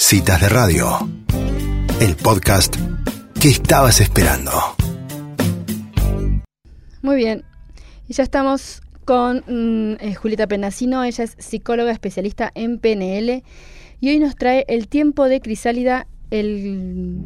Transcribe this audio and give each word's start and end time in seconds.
Citas 0.00 0.40
de 0.40 0.48
Radio, 0.48 0.96
el 2.00 2.14
podcast 2.14 2.76
que 3.42 3.48
estabas 3.48 4.00
esperando. 4.00 4.52
Muy 7.02 7.16
bien, 7.16 7.44
y 8.06 8.12
ya 8.14 8.22
estamos 8.22 8.80
con 9.04 9.38
mm, 9.48 9.96
eh, 10.00 10.14
Julieta 10.14 10.46
Penacino, 10.46 11.02
ella 11.02 11.24
es 11.24 11.34
psicóloga 11.38 11.90
especialista 11.90 12.52
en 12.54 12.78
PNL 12.78 13.42
y 13.98 14.08
hoy 14.08 14.20
nos 14.20 14.36
trae 14.36 14.64
el 14.68 14.86
tiempo 14.86 15.28
de 15.28 15.40
crisálida, 15.40 16.06
el, 16.30 17.24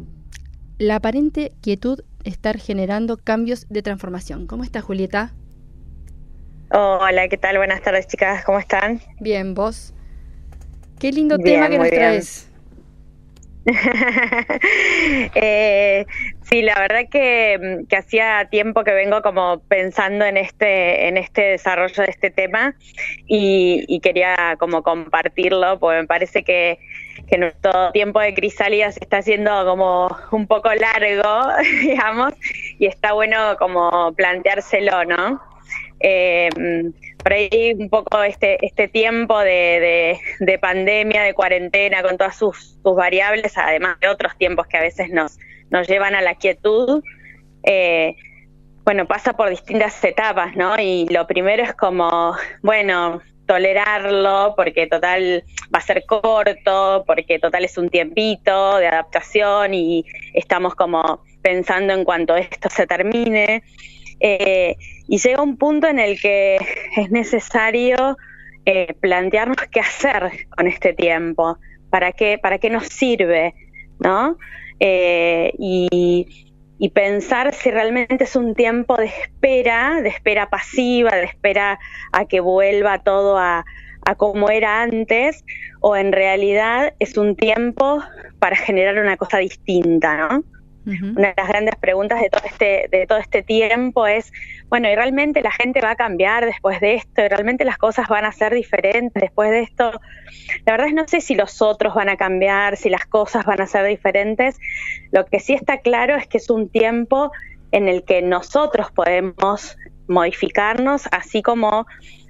la 0.79 0.95
aparente 0.95 1.51
quietud 1.61 2.01
estar 2.23 2.57
generando 2.57 3.17
cambios 3.17 3.67
de 3.69 3.83
transformación. 3.83 4.47
¿Cómo 4.47 4.63
está 4.63 4.81
Julieta? 4.81 5.31
Hola, 6.71 7.27
¿qué 7.29 7.37
tal? 7.37 7.57
Buenas 7.57 7.83
tardes 7.83 8.07
chicas, 8.07 8.43
¿cómo 8.43 8.57
están? 8.57 8.99
Bien, 9.19 9.53
vos. 9.53 9.93
Qué 10.99 11.11
lindo 11.11 11.37
tema 11.37 11.69
que 11.69 11.77
nos 11.77 11.89
traes. 11.91 12.52
eh, 15.35 16.05
sí, 16.41 16.61
la 16.61 16.75
verdad 16.79 17.05
que, 17.09 17.85
que, 17.87 17.95
hacía 17.95 18.47
tiempo 18.51 18.83
que 18.83 18.91
vengo 18.93 19.21
como 19.21 19.61
pensando 19.61 20.25
en 20.25 20.35
este, 20.35 21.07
en 21.07 21.15
este 21.17 21.41
desarrollo 21.41 22.03
de 22.03 22.09
este 22.09 22.29
tema 22.29 22.75
y, 23.25 23.99
quería 24.01 24.57
como 24.59 24.83
compartirlo, 24.83 25.79
porque 25.79 26.01
me 26.01 26.07
parece 26.07 26.43
que, 26.43 26.79
nuestro 27.37 27.91
tiempo 27.93 28.19
de 28.19 28.33
crisálida 28.33 28.91
se 28.91 28.99
está 28.99 29.17
haciendo 29.17 29.65
como 29.65 30.07
un 30.31 30.45
poco 30.45 30.69
largo, 30.73 31.47
digamos, 31.81 32.33
y 32.77 32.85
está 32.85 33.13
bueno 33.13 33.55
como 33.57 34.13
planteárselo, 34.13 35.05
¿no? 35.05 35.41
Eh, 35.99 36.49
por 37.23 37.33
ahí 37.33 37.73
un 37.79 37.89
poco 37.89 38.21
este, 38.23 38.63
este 38.65 38.87
tiempo 38.87 39.39
de, 39.39 40.19
de, 40.39 40.59
pandemia, 40.59 41.23
de 41.23 41.33
cuarentena, 41.33 42.03
con 42.03 42.17
todas 42.17 42.37
sus, 42.37 42.77
sus, 42.83 42.95
variables, 42.95 43.57
además 43.57 43.99
de 44.01 44.09
otros 44.09 44.37
tiempos 44.37 44.67
que 44.67 44.77
a 44.77 44.81
veces 44.81 45.09
nos, 45.09 45.39
nos 45.69 45.87
llevan 45.87 46.15
a 46.15 46.21
la 46.21 46.35
quietud, 46.35 47.01
eh, 47.63 48.15
bueno, 48.83 49.07
pasa 49.07 49.33
por 49.33 49.49
distintas 49.49 50.03
etapas, 50.03 50.55
¿no? 50.55 50.77
Y 50.77 51.07
lo 51.09 51.25
primero 51.25 51.63
es 51.63 51.73
como, 51.73 52.35
bueno, 52.61 53.21
tolerarlo 53.47 54.53
porque 54.57 54.87
total 54.87 55.43
va 55.73 55.79
a 55.79 55.81
ser 55.81 56.03
corto, 56.05 57.03
porque 57.07 57.39
total 57.39 57.63
es 57.63 57.77
un 57.77 57.89
tiempito 57.89 58.77
de 58.77 58.87
adaptación 58.87 59.73
y 59.73 60.05
estamos 60.33 60.75
como 60.75 61.23
pensando 61.41 61.93
en 61.93 62.03
cuanto 62.03 62.35
esto 62.35 62.69
se 62.69 62.85
termine. 62.85 63.63
Eh, 64.19 64.75
y 65.07 65.17
llega 65.17 65.41
un 65.41 65.57
punto 65.57 65.87
en 65.87 65.99
el 65.99 66.19
que 66.19 66.57
es 66.97 67.11
necesario 67.11 68.17
eh, 68.65 68.93
plantearnos 68.99 69.57
qué 69.71 69.79
hacer 69.81 70.47
con 70.55 70.67
este 70.67 70.93
tiempo, 70.93 71.57
para 71.89 72.11
qué, 72.13 72.37
para 72.41 72.57
qué 72.59 72.69
nos 72.69 72.87
sirve, 72.87 73.53
¿no? 73.99 74.37
Eh, 74.79 75.53
y, 75.59 76.49
pensar 76.93 77.53
si 77.53 77.71
realmente 77.71 78.25
es 78.25 78.35
un 78.35 78.55
tiempo 78.55 78.97
de 78.97 79.05
espera, 79.05 80.01
de 80.01 80.09
espera 80.09 80.49
pasiva, 80.49 81.15
de 81.15 81.23
espera 81.23 81.79
a 82.11 82.25
que 82.25 82.41
vuelva 82.41 82.99
todo 82.99 83.37
a, 83.37 83.63
a 84.05 84.15
como 84.15 84.49
era 84.49 84.81
antes, 84.81 85.45
o 85.79 85.95
en 85.95 86.11
realidad 86.11 86.93
es 86.99 87.17
un 87.17 87.37
tiempo 87.37 88.03
para 88.39 88.57
generar 88.57 88.99
una 88.99 89.15
cosa 89.15 89.37
distinta, 89.37 90.17
¿no? 90.17 90.43
Una 90.85 91.29
de 91.29 91.33
las 91.37 91.47
grandes 91.47 91.75
preguntas 91.75 92.19
de 92.19 92.29
todo 92.29 92.43
este 92.45 92.87
de 92.91 93.05
todo 93.07 93.17
este 93.17 93.41
tiempo 93.41 94.05
es, 94.05 94.33
bueno, 94.69 94.89
¿y 94.89 94.95
realmente 94.95 95.41
la 95.41 95.51
gente 95.51 95.79
va 95.81 95.91
a 95.91 95.95
cambiar 95.95 96.45
después 96.45 96.81
de 96.81 96.95
esto? 96.95 97.23
¿Y 97.23 97.27
realmente 97.29 97.63
las 97.63 97.77
cosas 97.77 98.07
van 98.09 98.25
a 98.25 98.31
ser 98.31 98.53
diferentes 98.53 99.21
después 99.21 99.49
de 99.49 99.61
esto? 99.61 99.91
La 100.65 100.73
verdad 100.73 100.87
es 100.87 100.93
no 100.93 101.07
sé 101.07 101.21
si 101.21 101.35
los 101.35 101.61
otros 101.61 101.93
van 101.95 102.09
a 102.09 102.17
cambiar, 102.17 102.75
si 102.75 102.89
las 102.89 103.05
cosas 103.05 103.45
van 103.45 103.61
a 103.61 103.67
ser 103.67 103.85
diferentes. 103.85 104.59
Lo 105.11 105.25
que 105.25 105.39
sí 105.39 105.53
está 105.53 105.77
claro 105.77 106.15
es 106.15 106.27
que 106.27 106.37
es 106.37 106.49
un 106.49 106.69
tiempo 106.69 107.31
en 107.71 107.87
el 107.87 108.03
que 108.03 108.21
nosotros 108.21 108.91
podemos 108.91 109.77
modificarnos, 110.07 111.07
así 111.11 111.41
como 111.41 111.87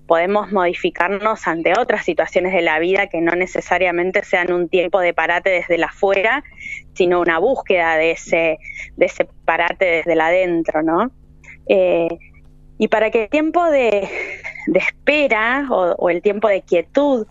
podemos 0.07 0.51
modificarnos 0.51 1.47
ante 1.47 1.73
otras 1.77 2.03
situaciones 2.05 2.53
de 2.53 2.61
la 2.61 2.79
vida 2.79 3.07
que 3.07 3.21
no 3.21 3.33
necesariamente 3.33 4.23
sean 4.23 4.51
un 4.51 4.69
tiempo 4.69 4.99
de 4.99 5.13
parate 5.13 5.49
desde 5.49 5.77
la 5.77 5.87
afuera, 5.87 6.43
sino 6.93 7.21
una 7.21 7.39
búsqueda 7.39 7.95
de 7.95 8.11
ese, 8.11 8.59
de 8.95 9.05
ese 9.05 9.27
parate 9.45 9.85
desde 9.85 10.15
la 10.15 10.27
adentro, 10.27 10.83
¿no? 10.83 11.11
Eh, 11.67 12.07
y 12.77 12.87
para 12.87 13.11
que 13.11 13.23
el 13.23 13.29
tiempo 13.29 13.63
de, 13.69 14.09
espera 14.73 15.67
o, 15.69 16.09
el 16.09 16.21
tiempo 16.21 16.47
de 16.47 16.63
quietud 16.63 17.27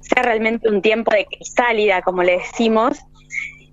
sea 0.00 0.22
realmente 0.22 0.68
un 0.68 0.82
tiempo 0.82 1.12
de 1.12 1.26
crisálida, 1.26 2.02
como 2.02 2.22
le 2.22 2.38
decimos, 2.38 2.98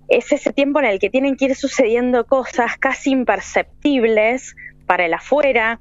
es 0.08 0.30
ese 0.30 0.52
tiempo 0.52 0.78
en 0.78 0.86
el 0.86 0.98
que 0.98 1.10
tienen 1.10 1.36
que 1.36 1.46
ir 1.46 1.56
sucediendo 1.56 2.26
cosas 2.26 2.76
casi 2.78 3.10
imperceptibles 3.10 4.54
para 4.86 5.06
el 5.06 5.14
afuera, 5.14 5.80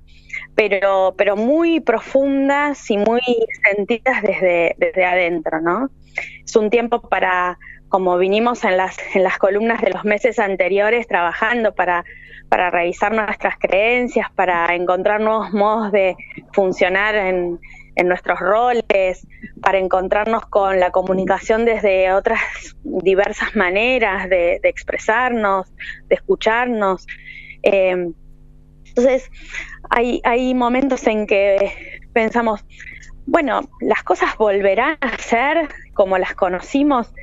pero, 0.55 1.13
pero 1.17 1.35
muy 1.35 1.79
profundas 1.79 2.89
y 2.89 2.97
muy 2.97 3.21
sentidas 3.63 4.21
desde, 4.21 4.75
desde 4.77 5.05
adentro, 5.05 5.61
¿no? 5.61 5.89
Es 6.43 6.55
un 6.55 6.69
tiempo 6.69 7.01
para, 7.01 7.57
como 7.89 8.17
vinimos 8.17 8.63
en 8.63 8.77
las, 8.77 8.97
en 9.13 9.23
las 9.23 9.37
columnas 9.37 9.81
de 9.81 9.91
los 9.91 10.03
meses 10.05 10.39
anteriores, 10.39 11.07
trabajando 11.07 11.73
para, 11.73 12.05
para 12.49 12.69
revisar 12.71 13.13
nuestras 13.13 13.57
creencias, 13.57 14.31
para 14.33 14.73
encontrar 14.75 15.21
nuevos 15.21 15.51
modos 15.51 15.91
de 15.91 16.15
funcionar 16.53 17.15
en, 17.15 17.59
en 17.95 18.07
nuestros 18.07 18.39
roles, 18.39 19.27
para 19.61 19.79
encontrarnos 19.79 20.45
con 20.45 20.79
la 20.79 20.91
comunicación 20.91 21.65
desde 21.65 22.11
otras 22.13 22.39
diversas 22.83 23.55
maneras 23.55 24.29
de, 24.29 24.59
expresarnos, 24.63 25.73
de 26.07 26.15
escucharnos. 26.15 27.07
Eh, 27.63 28.11
entonces, 28.95 29.29
hay, 29.89 30.21
hay 30.23 30.53
momentos 30.53 31.05
en 31.05 31.27
que 31.27 31.99
pensamos, 32.13 32.65
bueno, 33.25 33.61
las 33.81 34.03
cosas 34.03 34.37
volverán 34.37 34.97
a 35.01 35.17
ser 35.17 35.67
como 35.93 36.17
las 36.17 36.33
conocimos 36.33 37.13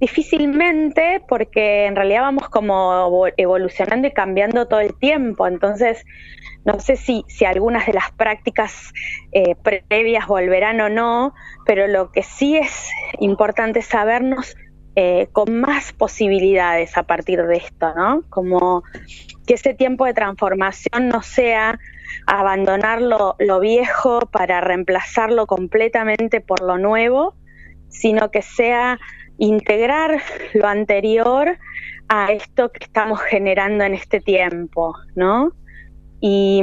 difícilmente 0.00 1.22
porque 1.26 1.86
en 1.86 1.96
realidad 1.96 2.22
vamos 2.22 2.50
como 2.50 3.26
evolucionando 3.38 4.06
y 4.06 4.12
cambiando 4.12 4.68
todo 4.68 4.80
el 4.80 4.98
tiempo. 4.98 5.46
Entonces, 5.46 6.04
no 6.66 6.78
sé 6.78 6.96
si, 6.96 7.24
si 7.28 7.46
algunas 7.46 7.86
de 7.86 7.94
las 7.94 8.12
prácticas 8.12 8.92
eh, 9.32 9.54
previas 9.88 10.26
volverán 10.26 10.78
o 10.82 10.90
no, 10.90 11.32
pero 11.64 11.86
lo 11.86 12.12
que 12.12 12.22
sí 12.22 12.58
es 12.58 12.90
importante 13.18 13.80
sabernos 13.80 14.56
eh, 14.96 15.26
con 15.32 15.60
más 15.60 15.92
posibilidades 15.92 16.96
a 16.96 17.02
partir 17.02 17.42
de 17.42 17.56
esto, 17.56 17.92
¿no? 17.96 18.22
Como 18.30 18.84
que 19.44 19.54
ese 19.54 19.74
tiempo 19.74 20.06
de 20.06 20.14
transformación 20.14 21.08
no 21.08 21.20
sea 21.20 21.80
abandonar 22.28 23.02
lo, 23.02 23.34
viejo 23.60 24.20
para 24.30 24.60
reemplazarlo 24.60 25.46
completamente 25.46 26.40
por 26.40 26.62
lo 26.62 26.78
nuevo, 26.78 27.34
sino 27.88 28.30
que 28.30 28.42
sea 28.42 29.00
integrar 29.36 30.22
lo 30.54 30.68
anterior 30.68 31.58
a 32.08 32.30
esto 32.30 32.70
que 32.70 32.84
estamos 32.84 33.20
generando 33.20 33.82
en 33.82 33.94
este 33.94 34.20
tiempo, 34.20 34.94
¿no? 35.16 35.52
Y, 36.20 36.62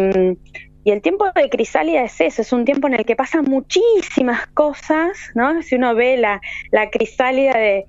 el 0.84 1.02
tiempo 1.04 1.26
de 1.36 1.48
crisálida 1.50 2.04
es 2.04 2.20
eso, 2.22 2.42
es 2.42 2.52
un 2.54 2.66
tiempo 2.66 2.88
en 2.88 2.96
el 2.96 3.06
que 3.06 3.16
pasan 3.16 3.44
muchísimas 3.44 4.48
cosas, 4.48 5.16
¿no? 5.36 5.62
Si 5.62 5.76
uno 5.76 5.94
ve 5.94 6.18
la, 6.18 6.42
la 6.72 6.90
crisálida 6.90 7.56
de, 7.56 7.86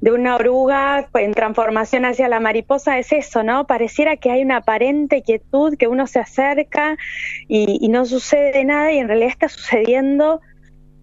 de 0.00 0.12
una 0.12 0.36
oruga 0.36 1.08
en 1.14 1.34
transformación 1.34 2.04
hacia 2.04 2.28
la 2.28 2.40
mariposa 2.40 2.98
es 2.98 3.12
eso, 3.12 3.42
¿no? 3.42 3.66
Pareciera 3.66 4.16
que 4.16 4.30
hay 4.30 4.42
una 4.42 4.58
aparente 4.58 5.22
quietud, 5.22 5.76
que 5.76 5.88
uno 5.88 6.06
se 6.06 6.20
acerca 6.20 6.96
y, 7.48 7.88
no 7.88 8.06
sucede 8.06 8.64
nada 8.64 8.92
y 8.92 8.98
en 8.98 9.08
realidad 9.08 9.30
está 9.30 9.48
sucediendo 9.48 10.40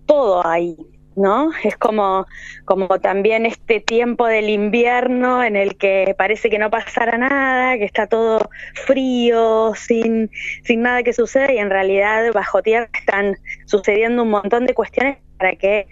todo 0.05 0.45
ahí, 0.47 0.77
¿no? 1.15 1.51
Es 1.63 1.77
como, 1.77 2.25
como 2.65 2.87
también 2.99 3.45
este 3.45 3.81
tiempo 3.81 4.25
del 4.25 4.49
invierno 4.49 5.43
en 5.43 5.55
el 5.55 5.77
que 5.77 6.15
parece 6.17 6.49
que 6.49 6.57
no 6.57 6.71
pasara 6.71 7.17
nada, 7.17 7.77
que 7.77 7.83
está 7.83 8.07
todo 8.07 8.49
frío, 8.85 9.73
sin, 9.75 10.31
sin 10.63 10.81
nada 10.81 11.03
que 11.03 11.13
suceda 11.13 11.51
y 11.51 11.57
en 11.57 11.69
realidad 11.69 12.31
bajo 12.33 12.63
tierra 12.63 12.89
están 12.93 13.37
sucediendo 13.65 14.23
un 14.23 14.29
montón 14.29 14.65
de 14.65 14.73
cuestiones 14.73 15.17
para 15.37 15.55
que 15.55 15.87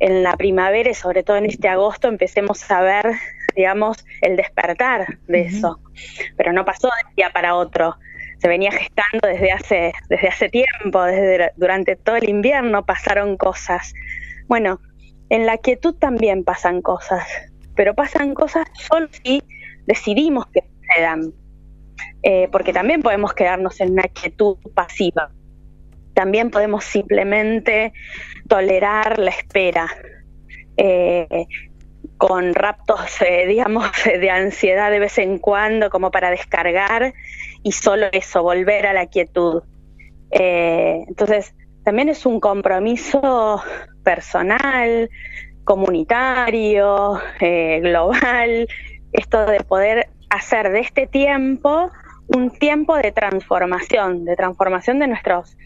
en 0.00 0.22
la 0.22 0.36
primavera 0.36 0.90
y 0.90 0.94
sobre 0.94 1.22
todo 1.22 1.36
en 1.36 1.46
este 1.46 1.68
agosto 1.68 2.08
empecemos 2.08 2.68
a 2.70 2.80
ver, 2.80 3.12
digamos, 3.54 4.04
el 4.22 4.36
despertar 4.36 5.18
de 5.28 5.42
eso. 5.42 5.78
Pero 6.36 6.52
no 6.52 6.64
pasó 6.64 6.88
de 6.88 7.08
un 7.08 7.14
día 7.14 7.30
para 7.32 7.54
otro. 7.54 7.96
Se 8.38 8.48
venía 8.48 8.72
gestando 8.72 9.28
desde 9.28 9.52
hace, 9.52 9.92
desde 10.08 10.28
hace 10.28 10.48
tiempo, 10.48 11.02
desde 11.02 11.52
durante 11.56 11.96
todo 11.96 12.16
el 12.16 12.28
invierno 12.28 12.84
pasaron 12.84 13.36
cosas. 13.36 13.92
Bueno, 14.48 14.80
en 15.28 15.44
la 15.44 15.58
quietud 15.58 15.94
también 15.94 16.42
pasan 16.44 16.80
cosas, 16.80 17.28
pero 17.76 17.94
pasan 17.94 18.34
cosas 18.34 18.66
solo 18.88 19.08
si 19.22 19.42
decidimos 19.86 20.46
que 20.46 20.62
sucedan. 20.62 21.34
Eh, 22.22 22.48
porque 22.50 22.72
también 22.72 23.02
podemos 23.02 23.34
quedarnos 23.34 23.78
en 23.80 23.92
una 23.92 24.04
quietud 24.04 24.56
pasiva 24.74 25.30
también 26.20 26.50
podemos 26.50 26.84
simplemente 26.84 27.94
tolerar 28.46 29.18
la 29.18 29.30
espera. 29.30 29.86
Eh, 30.76 31.46
con 32.18 32.52
raptos, 32.54 33.22
eh, 33.22 33.46
digamos, 33.48 33.90
de 34.04 34.28
ansiedad 34.28 34.90
de 34.90 34.98
vez 34.98 35.16
en 35.16 35.38
cuando, 35.38 35.88
como 35.88 36.10
para 36.10 36.30
descargar, 36.30 37.14
y 37.62 37.72
solo 37.72 38.08
eso, 38.12 38.42
volver 38.42 38.86
a 38.86 38.92
la 38.92 39.06
quietud. 39.06 39.62
Eh, 40.30 41.06
entonces, 41.08 41.54
también 41.84 42.10
es 42.10 42.26
un 42.26 42.38
compromiso 42.38 43.62
personal, 44.04 45.08
comunitario, 45.64 47.18
global, 47.80 48.68
esto 49.12 49.46
de 49.46 49.60
poder 49.60 50.10
hacer 50.28 50.70
de 50.70 50.80
este 50.80 51.06
tiempo 51.06 51.90
un 52.26 52.50
tiempo 52.50 52.96
de 52.96 53.10
transformación, 53.10 54.24
de 54.24 54.36
transformación 54.36 54.98
de 55.00 55.08
nuestros, 55.08 55.56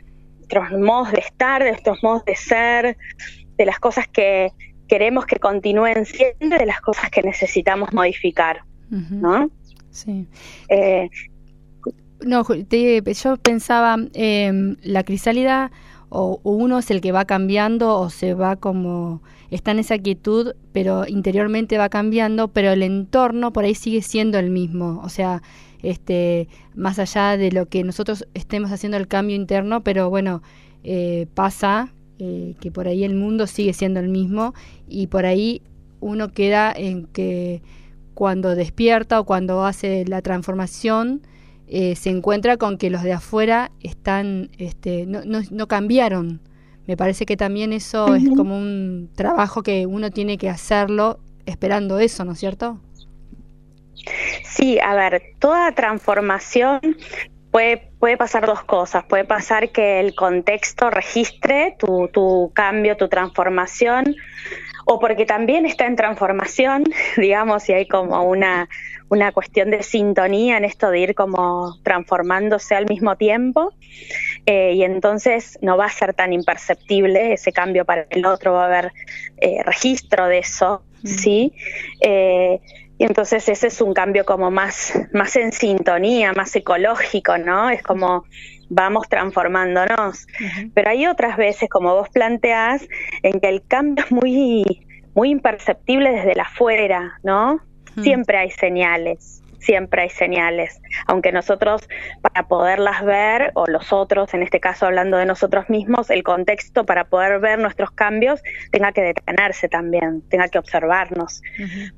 nuestros 0.52 0.80
modos 0.80 1.12
de 1.12 1.18
estar, 1.18 1.62
de 1.62 1.70
nuestros 1.70 2.02
modos 2.02 2.24
de 2.24 2.36
ser, 2.36 2.96
de 3.56 3.66
las 3.66 3.78
cosas 3.78 4.06
que, 4.08 4.52
queremos 4.88 5.26
que 5.26 5.38
continúen 5.38 6.04
siendo 6.06 6.56
de 6.56 6.66
las 6.66 6.80
cosas 6.80 7.10
que 7.10 7.22
necesitamos 7.22 7.92
modificar, 7.92 8.62
¿no? 8.90 9.50
Sí. 9.90 10.26
Eh, 10.68 11.08
no, 12.24 12.44
yo 12.46 13.36
pensaba, 13.38 13.96
eh, 14.14 14.76
la 14.82 15.04
crisálida 15.04 15.70
o, 16.08 16.40
uno 16.44 16.78
es 16.78 16.90
el 16.90 17.00
que 17.00 17.12
va 17.12 17.24
cambiando 17.24 17.98
o 17.98 18.10
se 18.10 18.34
va 18.34 18.56
como, 18.56 19.22
está 19.54 19.70
en 19.70 19.78
esa 19.78 19.98
quietud, 19.98 20.54
pero 20.72 21.06
interiormente 21.06 21.78
va 21.78 21.88
cambiando, 21.88 22.48
pero 22.48 22.72
el 22.72 22.82
entorno 22.82 23.52
por 23.52 23.64
ahí 23.64 23.74
sigue 23.74 24.02
siendo 24.02 24.38
el 24.38 24.50
mismo, 24.50 25.00
o 25.04 25.08
sea, 25.08 25.42
este, 25.82 26.48
más 26.74 26.98
allá 26.98 27.36
de 27.36 27.52
lo 27.52 27.66
que 27.66 27.84
nosotros 27.84 28.26
estemos 28.34 28.72
haciendo 28.72 28.96
el 28.96 29.06
cambio 29.06 29.36
interno, 29.36 29.84
pero 29.84 30.10
bueno, 30.10 30.42
eh, 30.82 31.26
pasa 31.34 31.92
eh, 32.18 32.54
que 32.60 32.72
por 32.72 32.88
ahí 32.88 33.04
el 33.04 33.14
mundo 33.14 33.46
sigue 33.46 33.72
siendo 33.72 34.00
el 34.00 34.08
mismo 34.08 34.54
y 34.88 35.06
por 35.06 35.24
ahí 35.24 35.62
uno 36.00 36.32
queda 36.32 36.72
en 36.72 37.06
que 37.06 37.62
cuando 38.14 38.54
despierta 38.54 39.20
o 39.20 39.24
cuando 39.24 39.64
hace 39.64 40.04
la 40.06 40.20
transformación 40.20 41.22
eh, 41.66 41.96
se 41.96 42.10
encuentra 42.10 42.56
con 42.56 42.76
que 42.76 42.90
los 42.90 43.02
de 43.02 43.12
afuera 43.12 43.70
están 43.80 44.50
este, 44.58 45.06
no, 45.06 45.22
no, 45.24 45.68
cambiaron 45.68 46.40
me 46.86 46.96
parece 46.96 47.26
que 47.26 47.36
también 47.36 47.72
eso 47.72 48.14
es 48.14 48.28
como 48.36 48.56
un 48.56 49.10
trabajo 49.14 49.62
que 49.62 49.86
uno 49.86 50.10
tiene 50.10 50.36
que 50.38 50.48
hacerlo 50.48 51.18
esperando 51.46 51.98
eso, 51.98 52.24
¿no 52.24 52.32
es 52.32 52.38
cierto? 52.38 52.78
Sí, 54.44 54.78
a 54.80 54.94
ver, 54.94 55.22
toda 55.38 55.72
transformación 55.72 56.80
puede, 57.50 57.92
puede 57.98 58.16
pasar 58.16 58.46
dos 58.46 58.64
cosas. 58.64 59.04
Puede 59.04 59.24
pasar 59.24 59.70
que 59.70 60.00
el 60.00 60.14
contexto 60.14 60.90
registre 60.90 61.76
tu, 61.78 62.08
tu 62.08 62.50
cambio, 62.52 62.96
tu 62.96 63.08
transformación, 63.08 64.16
o 64.86 64.98
porque 64.98 65.24
también 65.24 65.64
está 65.64 65.86
en 65.86 65.96
transformación, 65.96 66.84
digamos, 67.16 67.68
y 67.68 67.72
hay 67.72 67.86
como 67.86 68.22
una, 68.24 68.68
una 69.14 69.30
cuestión 69.30 69.70
de 69.70 69.82
sintonía 69.82 70.56
en 70.56 70.64
esto 70.64 70.90
de 70.90 70.98
ir 70.98 71.14
como 71.14 71.78
transformándose 71.82 72.74
al 72.74 72.86
mismo 72.86 73.16
tiempo. 73.16 73.72
Eh, 74.44 74.72
y 74.74 74.82
entonces 74.82 75.58
no 75.62 75.76
va 75.76 75.86
a 75.86 75.90
ser 75.90 76.14
tan 76.14 76.32
imperceptible 76.32 77.32
ese 77.32 77.52
cambio 77.52 77.84
para 77.84 78.06
el 78.10 78.26
otro, 78.26 78.52
va 78.52 78.64
a 78.64 78.66
haber 78.66 78.92
eh, 79.38 79.62
registro 79.64 80.26
de 80.26 80.38
eso, 80.38 80.82
mm. 81.02 81.06
¿sí? 81.06 81.52
Eh, 82.00 82.60
y 82.98 83.04
entonces 83.04 83.48
ese 83.48 83.68
es 83.68 83.80
un 83.80 83.94
cambio 83.94 84.24
como 84.24 84.50
más, 84.50 84.92
más 85.12 85.36
en 85.36 85.52
sintonía, 85.52 86.32
más 86.32 86.54
ecológico, 86.56 87.38
¿no? 87.38 87.70
Es 87.70 87.82
como 87.82 88.24
vamos 88.68 89.08
transformándonos. 89.08 90.26
Pero 90.74 90.90
hay 90.90 91.06
otras 91.06 91.36
veces, 91.36 91.68
como 91.68 91.94
vos 91.94 92.08
planteás, 92.08 92.86
en 93.22 93.40
que 93.40 93.48
el 93.48 93.64
cambio 93.66 94.04
es 94.04 94.10
muy, 94.10 94.86
muy 95.14 95.30
imperceptible 95.30 96.10
desde 96.10 96.34
la 96.34 96.44
afuera, 96.44 97.18
¿no? 97.22 97.60
Siempre 98.02 98.38
hay 98.38 98.50
señales 98.50 99.42
siempre 99.64 100.02
hay 100.02 100.10
señales, 100.10 100.80
aunque 101.06 101.32
nosotros 101.32 101.88
para 102.20 102.46
poderlas 102.46 103.04
ver, 103.04 103.50
o 103.54 103.66
los 103.66 103.92
otros, 103.92 104.32
en 104.34 104.42
este 104.42 104.60
caso 104.60 104.86
hablando 104.86 105.16
de 105.16 105.26
nosotros 105.26 105.68
mismos, 105.68 106.10
el 106.10 106.22
contexto 106.22 106.84
para 106.84 107.04
poder 107.04 107.40
ver 107.40 107.58
nuestros 107.58 107.90
cambios 107.90 108.42
tenga 108.70 108.92
que 108.92 109.02
detenerse 109.02 109.68
también, 109.68 110.22
tenga 110.28 110.48
que 110.48 110.58
observarnos. 110.58 111.42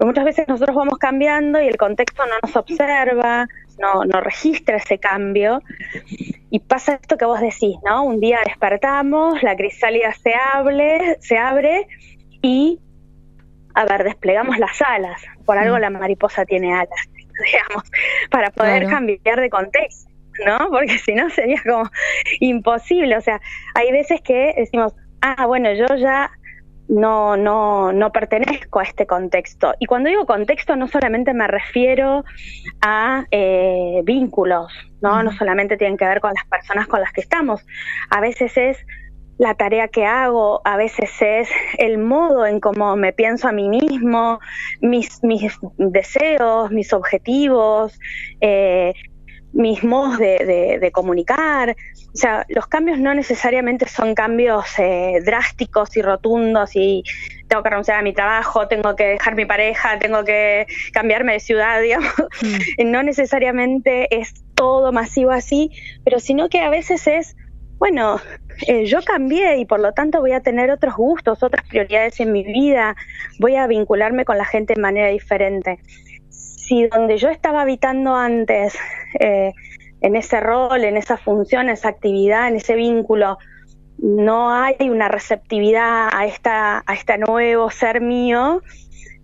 muchas 0.01 0.25
veces 0.25 0.49
nosotros 0.49 0.77
vamos 0.77 0.99
cambiando 0.99 1.61
y 1.61 1.67
el 1.67 1.77
contexto 1.77 2.25
no 2.25 2.35
nos 2.43 2.57
observa, 2.57 3.49
no, 3.79 4.05
no 4.05 4.21
registra 4.21 4.77
ese 4.77 4.99
cambio. 4.99 5.63
Y 6.51 6.61
pasa 6.61 6.95
esto 6.95 7.19
que 7.19 7.25
vos 7.25 7.41
decís, 7.41 7.77
¿no? 7.85 8.05
Un 8.05 8.21
día 8.21 8.39
despertamos, 8.45 9.43
la 9.43 9.57
crisálida 9.57 10.15
se 10.23 10.33
abre, 10.35 11.19
se 11.21 11.37
abre 11.37 11.87
y, 12.41 12.79
a 13.77 13.85
ver, 13.85 14.05
desplegamos 14.05 14.59
las 14.59 14.81
alas. 14.83 15.23
Por 15.45 15.59
algo 15.59 15.79
la 15.79 15.91
mariposa 15.91 16.45
tiene 16.45 16.75
alas. 16.75 17.09
digamos, 17.53 17.91
para 18.31 18.51
poder 18.51 18.87
cambiar 18.87 19.41
de 19.41 19.51
contexto, 19.51 20.11
¿no? 20.47 20.71
Porque 20.71 20.99
si 20.99 21.15
no 21.15 21.29
sería 21.31 21.61
como 21.63 21.91
imposible. 22.41 23.17
O 23.17 23.21
sea, 23.21 23.41
hay 23.75 23.93
veces 23.93 24.21
que 24.23 24.55
decimos, 24.57 24.95
ah, 25.21 25.47
bueno, 25.47 25.73
yo 25.75 25.87
ya 25.97 26.31
no, 26.89 27.37
no, 27.37 27.93
no 27.93 28.13
pertenezco 28.13 28.81
a 28.81 28.85
este 28.85 29.07
contexto. 29.07 29.75
Y 29.79 29.87
cuando 29.87 30.09
digo 30.09 30.25
contexto, 30.25 30.77
no 30.77 30.89
solamente 30.89 31.35
me 31.35 31.47
refiero 31.47 32.25
a 32.81 33.25
eh, 33.31 34.01
vínculos, 34.05 34.73
¿no? 35.03 35.23
No 35.23 35.33
solamente 35.33 35.77
tienen 35.77 35.97
que 35.97 36.07
ver 36.07 36.21
con 36.21 36.33
las 36.35 36.47
personas 36.47 36.87
con 36.87 37.01
las 37.01 37.13
que 37.13 37.21
estamos. 37.21 37.67
A 38.11 38.21
veces 38.21 38.57
es 38.57 38.79
la 39.39 39.55
tarea 39.55 39.89
que 39.89 40.05
hago, 40.05 40.63
a 40.65 40.77
veces 40.77 41.11
es 41.21 41.49
el 41.79 41.99
modo 41.99 42.47
en 42.47 42.61
cómo 42.61 42.97
me 42.97 43.13
pienso 43.13 43.49
a 43.49 43.53
mí 43.53 43.69
mismo, 43.69 44.41
mis, 44.81 45.23
mis 45.23 45.59
deseos, 45.77 46.71
mis 46.71 46.93
objetivos, 46.93 47.99
eh, 48.41 48.95
mis 49.53 49.83
modos 49.85 50.19
de, 50.19 50.91
comunicar. 50.93 51.71
O 51.71 52.17
sea, 52.17 52.47
los 52.49 52.67
cambios 52.67 52.99
no 52.99 53.15
necesariamente 53.15 53.87
son 53.89 54.15
cambios 54.15 54.65
eh, 54.79 55.21
drásticos 55.25 55.97
y 55.97 56.03
rotundos 56.03 56.71
y 56.75 57.03
tengo 57.49 57.63
que 57.63 57.71
renunciar 57.71 57.99
a 57.99 58.03
mi 58.03 58.13
trabajo, 58.13 58.69
tengo 58.69 58.97
que 58.97 59.05
dejar 59.05 59.35
mi 59.35 59.45
pareja, 59.45 59.99
tengo 59.99 60.25
que 60.25 60.67
cambiarme 60.93 61.35
de 61.35 61.41
ciudad, 61.41 61.81
digamos. 61.83 62.15
Mm. 62.43 62.91
No 62.91 63.03
necesariamente 63.03 64.15
es 64.17 64.33
todo 64.55 64.93
masivo 64.93 65.31
así, 65.31 65.71
pero 66.05 66.21
sino 66.21 66.49
que 66.49 66.61
a 66.61 66.71
veces 66.71 67.07
es 67.07 67.37
bueno, 67.79 68.21
eh, 68.67 68.87
yo 68.87 69.03
cambié 69.03 69.59
y 69.59 69.67
por 69.67 69.81
lo 69.81 69.93
tanto 69.93 70.21
voy 70.21 70.33
a 70.33 70.41
tener 70.41 70.71
otros 70.71 70.97
gustos, 70.97 71.43
otras 71.43 71.67
prioridades 71.69 72.19
en 72.21 72.33
mi 72.33 72.43
vida, 72.43 72.97
voy 73.39 73.57
a 73.57 73.67
vincularme 73.67 74.25
con 74.25 74.39
la 74.39 74.45
gente 74.45 74.75
de 74.75 74.81
manera 74.81 75.09
diferente. 75.09 75.79
Si 76.31 76.87
donde 76.87 77.19
yo 77.19 77.29
estaba 77.29 77.63
habitando 77.63 78.15
antes, 78.15 78.77
eh, 79.21 79.53
en 80.01 80.17
ese 80.17 80.41
rol, 80.41 80.85
en 80.85 80.97
esa 80.97 81.17
función, 81.17 81.69
esa 81.69 81.89
actividad, 81.89 82.49
en 82.49 82.57
ese 82.57 82.75
vínculo, 82.77 83.39
no 83.99 84.53
hay 84.53 84.91
una 84.91 85.09
receptividad 85.09 86.09
a 86.13 86.27
esta 86.27 86.83
a 86.87 86.95
este 86.95 87.17
nuevo 87.19 87.71
ser 87.71 88.01
mío, 88.01 88.63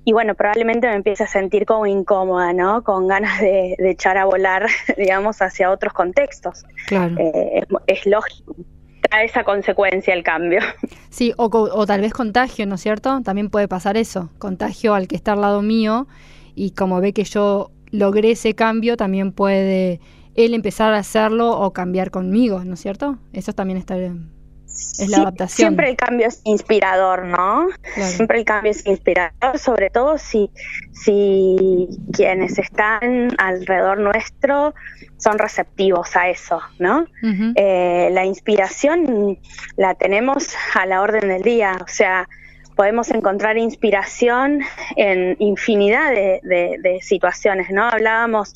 y 0.05 0.13
bueno, 0.13 0.35
probablemente 0.35 0.89
me 0.89 0.95
empiece 0.95 1.25
a 1.25 1.27
sentir 1.29 1.65
como 1.65 1.87
incómoda, 1.87 2.53
¿no? 2.53 2.83
Con 2.83 3.07
ganas 3.07 3.41
de, 3.41 3.77
echar 3.79 4.19
a 4.19 4.25
volar, 4.25 4.67
digamos, 4.97 5.41
hacia 5.41 5.71
otros 5.71 5.93
contextos. 5.93 6.65
Claro. 6.89 7.15
Eh, 7.19 7.65
es, 7.87 8.07
lógico. 8.07 8.57
Trae 9.03 9.27
esa 9.27 9.45
consecuencia 9.45 10.15
el 10.15 10.23
cambio. 10.23 10.61
Sí, 11.13 11.35
o, 11.37 11.45
o 11.45 11.87
tal 11.87 12.01
vez 12.01 12.15
contagio, 12.15 12.65
¿no 12.65 12.77
es 12.77 12.81
cierto? 12.81 13.21
También 13.23 13.51
puede 13.51 13.69
pasar 13.69 13.99
eso. 13.99 14.31
Contagio 14.39 14.95
al 14.95 15.09
que 15.09 15.15
está 15.15 15.33
al 15.33 15.43
lado 15.43 15.61
mío 15.61 16.07
y 16.55 16.71
como 16.71 17.03
ve 17.03 17.13
que 17.13 17.25
yo 17.25 17.71
logré 17.91 18.31
ese 18.31 18.55
cambio, 18.55 18.97
también 18.97 19.31
puede 19.31 20.01
él 20.37 20.55
empezar 20.55 20.95
a 20.95 20.97
hacerlo 20.97 21.51
o 21.51 21.75
cambiar 21.75 22.11
conmigo, 22.11 22.65
¿no 22.65 22.75
es 22.75 22.81
cierto? 22.81 23.19
Eso 23.35 23.53
también 23.53 23.77
está 23.77 23.95
bien 23.97 24.31
es 24.75 25.09
la 25.09 25.19
adaptación. 25.19 25.69
Siempre 25.69 25.91
el 25.91 25.97
cambio 25.97 26.29
es 26.29 26.41
inspirador, 26.45 27.25
¿no? 27.25 27.69
Siempre 27.97 28.39
el 28.39 28.45
cambio 28.45 28.71
es 28.71 28.87
inspirador, 28.87 29.59
sobre 29.59 29.91
todo 29.91 30.19
si, 30.19 30.51
si 30.93 31.89
quienes 32.13 32.59
están 32.59 33.35
alrededor 33.39 33.99
nuestro 33.99 34.75
son 35.19 35.39
receptivos 35.39 36.17
a 36.17 36.29
eso, 36.29 36.61
¿no? 36.79 37.07
Eh, 37.55 38.09
la 38.13 38.25
inspiración 38.25 39.39
la 39.77 39.95
tenemos 39.95 40.55
a 40.75 40.87
la 40.87 41.01
orden 41.01 41.29
del 41.29 41.43
día, 41.43 41.79
o 41.81 41.89
sea, 41.89 42.29
podemos 42.75 43.11
encontrar 43.11 43.59
inspiración 43.59 44.61
en 44.97 45.37
infinidad 45.39 46.11
de, 46.11 46.41
de 46.43 46.99
situaciones, 47.03 47.71
¿no? 47.71 47.85
Hablábamos 47.85 48.55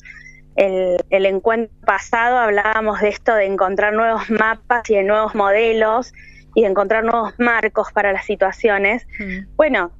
el, 0.57 1.25
encuentro 1.25 1.75
pasado 1.85 2.37
hablábamos 2.37 2.99
de 2.99 3.09
esto 3.09 3.33
de 3.35 3.45
encontrar 3.45 3.93
nuevos 3.93 4.29
mapas 4.29 4.89
y 4.89 4.95
de 4.95 5.03
nuevos 5.03 5.35
modelos 5.35 6.13
y 6.55 6.61
de 6.61 6.67
encontrar 6.67 7.03
nuevos 7.03 7.33
marcos 7.37 7.91
para 7.93 8.11
las 8.11 8.25
situaciones. 8.25 9.07
Mm. 9.19 9.55
Bueno, 9.55 9.91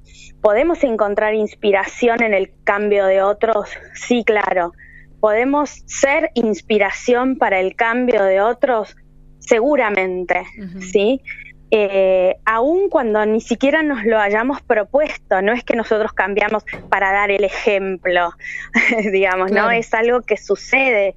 ¿podemos 0.42 0.84
encontrar 0.84 1.36
inspiración 1.36 2.24
en 2.24 2.34
el 2.34 2.52
cambio 2.64 3.06
de 3.06 3.22
otros? 3.22 3.70
Sí, 3.94 4.24
claro. 4.26 4.74
¿Podemos 5.20 5.84
ser 5.86 6.32
inspiración 6.34 7.38
para 7.38 7.60
el 7.60 7.76
cambio 7.76 8.24
de 8.24 8.42
otros? 8.42 8.96
Seguramente, 9.40 10.44
¿sí? 10.80 11.22
Eh, 11.70 12.38
aun 12.46 12.90
cuando 12.90 13.26
ni 13.26 13.42
siquiera 13.42 13.84
nos 13.84 14.06
lo 14.06 14.20
hayamos 14.20 14.62
propuesto, 14.62 15.42
no 15.42 15.52
es 15.52 15.64
que 15.64 15.76
nosotros 15.76 16.14
cambiamos 16.14 16.64
para 16.90 17.12
dar 17.12 17.30
el 17.30 17.44
ejemplo, 17.44 18.32
digamos, 19.12 19.52
¿no? 19.52 19.70
Es 19.70 19.94
algo 19.94 20.22
que 20.22 20.38
sucede. 20.38 21.16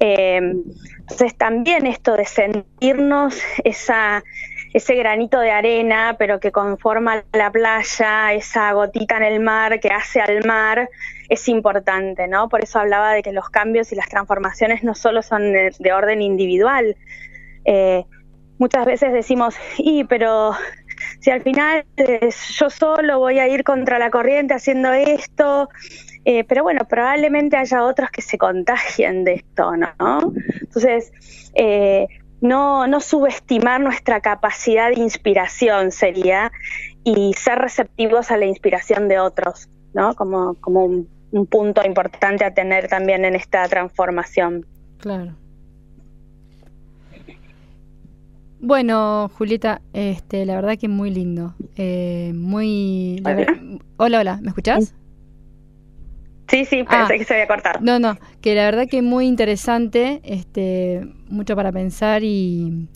Eh, 0.00 0.36
entonces 0.36 1.36
también 1.36 1.86
esto 1.86 2.16
de 2.16 2.24
sentirnos 2.24 3.38
esa, 3.64 4.24
ese 4.72 4.94
granito 4.94 5.38
de 5.40 5.50
arena, 5.50 6.16
pero 6.18 6.40
que 6.40 6.52
conforma 6.52 7.24
la 7.32 7.50
playa, 7.50 8.32
esa 8.32 8.72
gotita 8.72 9.18
en 9.18 9.24
el 9.24 9.40
mar 9.40 9.78
que 9.78 9.88
hace 9.88 10.22
al 10.22 10.44
mar, 10.46 10.88
es 11.28 11.48
importante, 11.48 12.28
¿no? 12.28 12.48
Por 12.48 12.62
eso 12.64 12.78
hablaba 12.78 13.12
de 13.12 13.22
que 13.22 13.32
los 13.32 13.50
cambios 13.50 13.92
y 13.92 13.96
las 13.96 14.08
transformaciones 14.08 14.82
no 14.84 14.94
solo 14.94 15.22
son 15.22 15.52
de, 15.52 15.92
orden 15.92 16.22
individual. 16.22 16.96
Eh, 17.64 18.04
muchas 18.62 18.86
veces 18.86 19.12
decimos, 19.12 19.56
y 19.76 20.04
pero 20.04 20.52
si 21.18 21.32
al 21.32 21.42
final 21.42 21.84
eh, 21.96 22.30
yo 22.54 22.70
solo 22.70 23.18
voy 23.18 23.40
a 23.40 23.48
ir 23.48 23.64
contra 23.64 23.98
la 23.98 24.08
corriente 24.08 24.54
haciendo 24.54 24.92
esto, 24.92 25.68
eh, 26.24 26.44
pero 26.44 26.62
bueno, 26.62 26.86
probablemente 26.88 27.56
haya 27.56 27.82
otros 27.82 28.10
que 28.12 28.22
se 28.22 28.38
contagien 28.38 29.24
de 29.24 29.34
esto, 29.34 29.76
¿no? 29.76 30.32
Entonces, 30.60 31.12
eh, 31.54 32.06
no, 32.40 32.86
no 32.86 33.00
subestimar 33.00 33.80
nuestra 33.80 34.20
capacidad 34.20 34.90
de 34.90 35.00
inspiración 35.00 35.90
sería 35.90 36.52
y 37.02 37.34
ser 37.34 37.58
receptivos 37.58 38.30
a 38.30 38.36
la 38.36 38.46
inspiración 38.46 39.08
de 39.08 39.18
otros, 39.18 39.68
¿no? 39.92 40.14
Como, 40.14 40.54
como 40.60 40.84
un, 40.84 41.08
un 41.32 41.46
punto 41.46 41.84
importante 41.84 42.44
a 42.44 42.54
tener 42.54 42.86
también 42.86 43.24
en 43.24 43.34
esta 43.34 43.66
transformación. 43.66 44.64
Claro. 44.98 45.34
Bueno, 48.62 49.28
Julieta, 49.36 49.82
este, 49.92 50.46
la 50.46 50.54
verdad 50.54 50.78
que 50.78 50.86
muy 50.86 51.10
lindo. 51.10 51.56
Eh, 51.76 52.30
muy. 52.32 53.20
Hola, 53.96 54.20
hola, 54.20 54.38
¿me 54.40 54.50
escuchás? 54.50 54.94
Sí, 56.46 56.64
sí, 56.64 56.84
pensé 56.84 57.14
ah. 57.14 57.18
que 57.18 57.24
se 57.24 57.34
había 57.34 57.48
cortado. 57.48 57.80
No, 57.82 57.98
no, 57.98 58.16
que 58.40 58.54
la 58.54 58.64
verdad 58.66 58.86
que 58.88 59.02
muy 59.02 59.26
interesante, 59.26 60.20
este, 60.22 61.08
mucho 61.28 61.56
para 61.56 61.72
pensar 61.72 62.22
y 62.22 62.86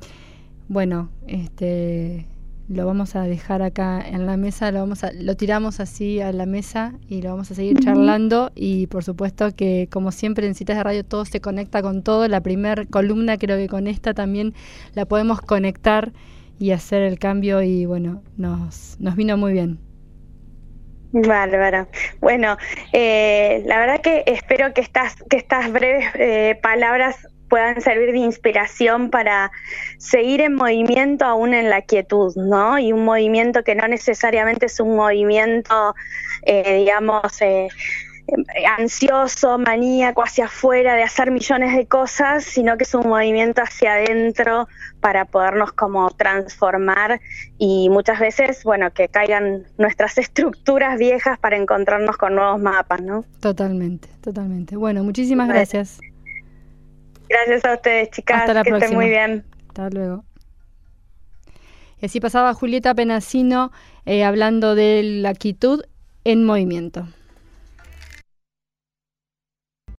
bueno, 0.69 1.11
este, 1.27 2.27
lo 2.69 2.85
vamos 2.85 3.15
a 3.15 3.23
dejar 3.23 3.63
acá 3.63 4.03
en 4.07 4.27
la 4.27 4.37
mesa, 4.37 4.73
lo 4.73 4.81
vamos 4.81 5.05
a, 5.05 5.13
lo 5.13 5.37
tiramos 5.37 5.79
así 5.79 6.21
a 6.21 6.33
la 6.33 6.47
mesa 6.47 6.95
y 7.09 7.23
lo 7.23 7.31
vamos 7.31 7.51
a 7.51 7.55
seguir 7.55 7.79
charlando 7.79 8.51
y 8.55 8.89
por 8.89 9.05
supuesto 9.05 9.55
que 9.55 9.89
como 9.91 10.11
siempre 10.11 10.47
en 10.47 10.55
citas 10.55 10.77
de 10.77 10.83
radio 10.83 11.05
todo 11.05 11.25
se 11.25 11.41
conecta 11.41 11.81
con 11.83 12.03
todo, 12.03 12.27
la 12.27 12.41
primer 12.41 12.89
columna 12.89 13.39
creo 13.39 13.57
que 13.57 13.69
con 13.69 13.87
esta 13.87 14.15
también 14.15 14.55
la 14.95 15.07
podemos 15.07 15.41
conectar 15.41 16.13
y 16.59 16.73
hacer 16.73 17.03
el 17.03 17.19
cambio 17.19 17.63
y 17.63 17.87
bueno, 17.87 18.23
nos, 18.37 18.97
nos 18.99 19.15
vino 19.15 19.37
muy 19.37 19.53
bien. 19.53 19.79
Bárbaro. 21.13 21.89
Bueno, 22.21 22.57
eh, 22.93 23.63
la 23.65 23.79
verdad 23.79 24.01
que 24.03 24.25
espero 24.27 24.75
que 24.75 24.81
estas, 24.81 25.15
que 25.31 25.37
estas 25.37 25.73
breves 25.73 26.05
eh, 26.15 26.59
palabras 26.63 27.29
puedan 27.49 27.81
servir 27.81 28.13
de 28.13 28.19
inspiración 28.19 29.11
para 29.11 29.51
seguir 29.99 30.41
en 30.41 30.55
movimiento 30.55 31.25
aún 31.25 31.55
en 31.55 31.71
la 31.71 31.83
quietud, 31.83 32.35
¿no? 32.37 32.79
Y 32.79 32.93
un 32.93 33.05
movimiento 33.05 33.63
que 33.63 33.75
no 33.75 33.87
necesariamente 33.89 34.67
es 34.67 34.81
un 34.81 34.97
movimiento, 34.97 35.95
eh, 36.43 36.79
digamos, 36.79 37.41
eh, 37.41 37.69
ansioso, 38.77 39.59
maníaco 39.59 40.23
hacia 40.23 40.47
afuera 40.47 40.95
de 40.97 41.05
hacer 41.05 41.31
millones 41.31 41.77
de 41.77 41.87
cosas, 41.87 42.45
sino 42.45 42.77
que 42.77 42.85
es 42.85 42.95
un 42.95 43.09
movimiento 43.09 43.63
hacia 43.63 43.95
adentro 43.95 44.69
para 45.01 45.27
podernos 45.27 45.73
como 45.73 46.11
transformar 46.11 47.21
y 47.59 47.89
muchas 47.89 48.19
veces, 48.19 48.65
bueno, 48.65 48.93
que 48.93 49.09
caigan 49.09 49.65
nuestras 49.79 50.19
estructuras 50.19 50.99
viejas 50.99 51.39
para 51.39 51.57
encontrarnos 51.57 52.17
con 52.17 52.35
nuevos 52.35 52.61
mapas, 52.61 53.01
¿no? 53.01 53.25
Totalmente, 53.41 54.09
totalmente. 54.21 54.77
Bueno, 54.77 55.05
muchísimas 55.05 55.49
gracias. 55.49 55.99
Gracias 55.99 56.16
a 57.65 57.75
ustedes, 57.75 58.11
chicas. 58.11 58.41
Hasta 58.41 58.55
la 58.55 58.63
que 58.63 58.71
Estén 58.71 58.95
muy 58.95 59.09
bien. 59.09 59.45
Hasta 59.69 59.91
luego. 59.91 60.25
Y 62.01 62.07
así 62.07 62.21
pasaba 62.21 62.53
Julieta 62.55 62.95
Penasino 62.95 63.73
eh, 64.05 64.25
hablando 64.25 64.75
de 64.75 65.03
la 65.03 65.35
quietud 65.35 65.83
en 66.25 66.45
movimiento. 66.45 67.09